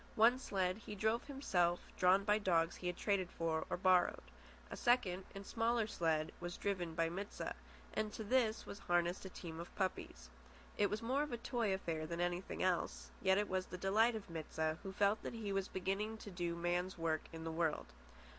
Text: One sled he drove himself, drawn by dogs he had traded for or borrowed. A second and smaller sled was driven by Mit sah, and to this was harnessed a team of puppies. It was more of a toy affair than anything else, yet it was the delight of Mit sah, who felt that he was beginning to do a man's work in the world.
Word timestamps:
One 0.15 0.39
sled 0.39 0.77
he 0.77 0.95
drove 0.95 1.25
himself, 1.27 1.79
drawn 1.95 2.23
by 2.23 2.39
dogs 2.39 2.77
he 2.77 2.87
had 2.87 2.97
traded 2.97 3.29
for 3.29 3.67
or 3.69 3.77
borrowed. 3.77 4.23
A 4.71 4.75
second 4.75 5.25
and 5.35 5.45
smaller 5.45 5.85
sled 5.85 6.31
was 6.39 6.57
driven 6.57 6.95
by 6.95 7.07
Mit 7.07 7.31
sah, 7.31 7.53
and 7.93 8.11
to 8.13 8.23
this 8.23 8.65
was 8.65 8.79
harnessed 8.79 9.25
a 9.25 9.29
team 9.29 9.59
of 9.59 9.75
puppies. 9.75 10.31
It 10.75 10.89
was 10.89 11.03
more 11.03 11.21
of 11.21 11.31
a 11.31 11.37
toy 11.37 11.71
affair 11.71 12.07
than 12.07 12.19
anything 12.19 12.63
else, 12.63 13.11
yet 13.21 13.37
it 13.37 13.47
was 13.47 13.67
the 13.67 13.77
delight 13.77 14.15
of 14.15 14.27
Mit 14.27 14.51
sah, 14.51 14.73
who 14.81 14.91
felt 14.91 15.21
that 15.21 15.35
he 15.35 15.53
was 15.53 15.67
beginning 15.67 16.17
to 16.17 16.31
do 16.31 16.55
a 16.55 16.57
man's 16.57 16.97
work 16.97 17.21
in 17.31 17.43
the 17.43 17.51
world. 17.51 17.93